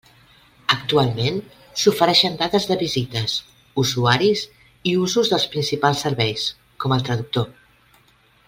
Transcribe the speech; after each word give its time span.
Actualment 0.75 1.35
s'ofereixen 1.81 2.39
dades 2.39 2.65
de 2.71 2.77
visites, 2.81 3.35
usuaris 3.83 4.43
i 4.93 4.97
usos 5.05 5.33
dels 5.35 5.49
principals 5.57 6.05
serveis, 6.07 6.49
com 6.87 6.97
el 6.99 7.07
traductor. 7.11 7.51